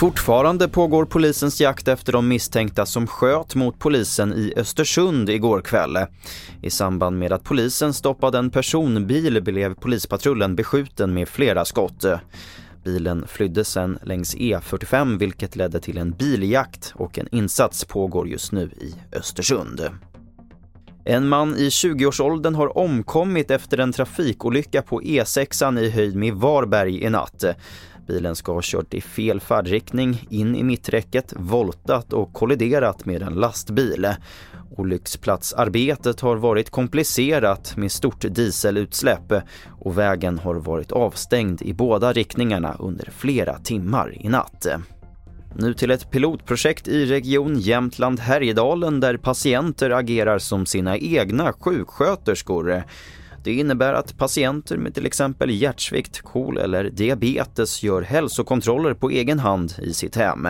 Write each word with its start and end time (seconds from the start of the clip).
Fortfarande 0.00 0.68
pågår 0.68 1.04
polisens 1.04 1.60
jakt 1.60 1.88
efter 1.88 2.12
de 2.12 2.28
misstänkta 2.28 2.86
som 2.86 3.06
sköt 3.06 3.54
mot 3.54 3.78
polisen 3.78 4.32
i 4.32 4.52
Östersund 4.56 5.30
igår 5.30 5.60
kväll. 5.60 5.98
I 6.62 6.70
samband 6.70 7.18
med 7.18 7.32
att 7.32 7.44
polisen 7.44 7.94
stoppade 7.94 8.38
en 8.38 8.50
personbil 8.50 9.42
blev 9.42 9.74
polispatrullen 9.74 10.56
beskjuten 10.56 11.14
med 11.14 11.28
flera 11.28 11.64
skott. 11.64 12.04
Bilen 12.84 13.24
flydde 13.28 13.64
sen 13.64 13.98
längs 14.02 14.36
E45 14.36 15.18
vilket 15.18 15.56
ledde 15.56 15.80
till 15.80 15.98
en 15.98 16.10
biljakt 16.10 16.92
och 16.96 17.18
en 17.18 17.28
insats 17.34 17.84
pågår 17.84 18.28
just 18.28 18.52
nu 18.52 18.62
i 18.62 18.94
Östersund. 19.16 19.90
En 21.04 21.28
man 21.28 21.56
i 21.56 21.68
20-årsåldern 21.68 22.54
har 22.54 22.78
omkommit 22.78 23.50
efter 23.50 23.78
en 23.78 23.92
trafikolycka 23.92 24.82
på 24.82 25.00
E6 25.00 25.80
i 25.80 25.90
höjd 25.90 26.16
med 26.16 26.34
Varberg 26.34 27.02
i 27.04 27.10
natt. 27.10 27.44
Bilen 28.10 28.36
ska 28.36 28.52
ha 28.52 28.60
kört 28.62 28.94
i 28.94 29.00
fel 29.00 29.40
färdriktning, 29.40 30.26
in 30.30 30.56
i 30.56 30.62
mitträcket, 30.62 31.32
voltat 31.36 32.12
och 32.12 32.32
kolliderat 32.32 33.06
med 33.06 33.22
en 33.22 33.34
lastbil. 33.34 34.08
Olycksplatsarbetet 34.76 36.20
har 36.20 36.36
varit 36.36 36.70
komplicerat 36.70 37.76
med 37.76 37.92
stort 37.92 38.24
dieselutsläpp 38.28 39.32
och 39.80 39.98
vägen 39.98 40.38
har 40.38 40.54
varit 40.54 40.92
avstängd 40.92 41.62
i 41.62 41.72
båda 41.72 42.12
riktningarna 42.12 42.76
under 42.78 43.10
flera 43.10 43.58
timmar 43.58 44.14
i 44.20 44.28
natt. 44.28 44.66
Nu 45.56 45.74
till 45.74 45.90
ett 45.90 46.10
pilotprojekt 46.10 46.88
i 46.88 47.06
Region 47.06 47.58
Jämtland 47.58 48.20
Härjedalen 48.20 49.00
där 49.00 49.16
patienter 49.16 49.90
agerar 49.90 50.38
som 50.38 50.66
sina 50.66 50.98
egna 50.98 51.52
sjuksköterskor. 51.52 52.84
Det 53.44 53.52
innebär 53.52 53.94
att 53.94 54.18
patienter 54.18 54.76
med 54.76 54.94
till 54.94 55.06
exempel 55.06 55.50
hjärtsvikt, 55.50 56.20
KOL 56.20 56.58
eller 56.58 56.90
diabetes 56.90 57.82
gör 57.82 58.02
hälsokontroller 58.02 58.94
på 58.94 59.10
egen 59.10 59.38
hand 59.38 59.74
i 59.82 59.92
sitt 59.94 60.16
hem. 60.16 60.48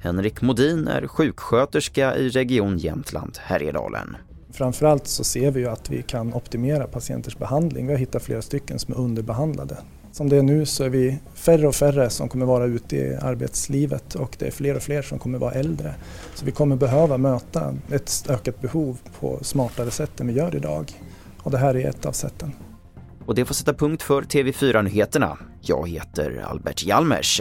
Henrik 0.00 0.42
Modin 0.42 0.88
är 0.88 1.06
sjuksköterska 1.06 2.16
i 2.16 2.28
Region 2.28 2.78
Jämtland 2.78 3.38
Härjedalen. 3.40 4.16
Framförallt 4.52 5.06
så 5.06 5.24
ser 5.24 5.50
vi 5.50 5.60
ju 5.60 5.68
att 5.68 5.90
vi 5.90 6.02
kan 6.02 6.34
optimera 6.34 6.86
patienters 6.86 7.38
behandling. 7.38 7.86
Vi 7.86 7.92
har 7.92 7.98
hittat 7.98 8.22
flera 8.22 8.42
stycken 8.42 8.78
som 8.78 8.94
är 8.94 8.98
underbehandlade. 8.98 9.76
Som 10.12 10.28
det 10.28 10.36
är 10.36 10.42
nu 10.42 10.66
så 10.66 10.84
är 10.84 10.88
vi 10.88 11.18
färre 11.34 11.68
och 11.68 11.74
färre 11.74 12.10
som 12.10 12.28
kommer 12.28 12.46
vara 12.46 12.64
ute 12.64 12.96
i 12.96 13.14
arbetslivet 13.14 14.14
och 14.14 14.36
det 14.38 14.46
är 14.46 14.50
fler 14.50 14.76
och 14.76 14.82
fler 14.82 15.02
som 15.02 15.18
kommer 15.18 15.38
vara 15.38 15.52
äldre. 15.52 15.94
Så 16.34 16.44
vi 16.44 16.52
kommer 16.52 16.76
behöva 16.76 17.18
möta 17.18 17.74
ett 17.90 18.26
ökat 18.28 18.60
behov 18.60 18.98
på 19.20 19.38
smartare 19.42 19.90
sätt 19.90 20.20
än 20.20 20.26
vi 20.26 20.32
gör 20.32 20.56
idag. 20.56 20.92
Och 21.42 21.50
det 21.50 21.58
här 21.58 21.76
är 21.76 21.88
ett 21.88 22.06
av 22.06 22.12
sätten. 22.12 22.52
Och 23.26 23.34
det 23.34 23.44
får 23.44 23.54
sätta 23.54 23.74
punkt 23.74 24.02
för 24.02 24.22
TV4-nyheterna. 24.22 25.38
Jag 25.60 25.88
heter 25.88 26.44
Albert 26.50 26.82
Hjalmers. 26.84 27.40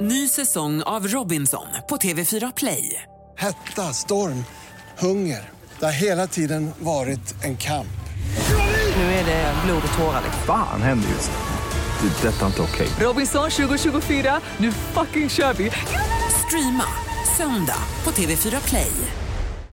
Ny 0.00 0.28
säsong 0.28 0.82
av 0.82 1.08
Robinson 1.08 1.66
på 1.88 1.96
TV4 1.96 2.52
Play. 2.56 3.02
Hetta, 3.36 3.82
storm, 3.82 4.44
hunger. 4.98 5.50
Det 5.78 5.84
har 5.84 5.92
hela 5.92 6.26
tiden 6.26 6.70
varit 6.78 7.44
en 7.44 7.56
kamp. 7.56 7.86
Nu 8.96 9.02
är 9.02 9.24
det 9.24 9.54
blod 9.64 9.82
och 9.92 9.98
tårar. 9.98 10.22
Fan 10.46 10.82
händer 10.82 11.08
just 11.08 11.30
nu. 11.30 12.08
Det. 12.08 12.28
är 12.28 12.32
Detta 12.32 12.42
är 12.42 12.46
inte 12.46 12.62
okej. 12.62 12.88
Robinson 13.00 13.50
2024, 13.50 14.40
nu 14.58 14.72
fucking 14.72 15.28
kör 15.28 15.52
vi! 15.52 15.70
Streama 16.46 16.84
söndag 17.40 17.82
på 18.04 18.10
TV4 18.10 18.68
Play. 18.68 19.19